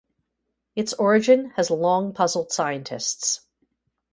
[0.75, 3.41] Its origin has long puzzled scientists.